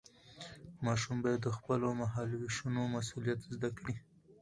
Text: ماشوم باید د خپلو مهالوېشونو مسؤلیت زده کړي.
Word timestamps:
ماشوم 0.85 1.17
باید 1.23 1.39
د 1.43 1.49
خپلو 1.57 1.87
مهالوېشونو 2.01 2.81
مسؤلیت 2.95 3.39
زده 3.53 3.69
کړي. 3.77 3.95